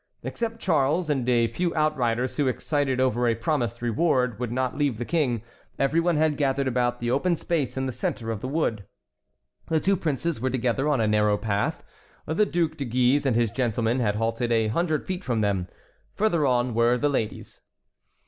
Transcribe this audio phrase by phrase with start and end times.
[0.23, 4.97] Except Charles and a few outriders who, excited over a promised reward, would not leave
[4.97, 5.43] the King,
[5.77, 8.87] everyone had gathered about the open space in the centre of the wood.
[9.67, 11.83] The two princes were together on a narrow path,
[12.25, 15.67] the Duc de Guise and his gentlemen had halted a hundred feet from them.
[16.15, 17.61] Further on were the ladies.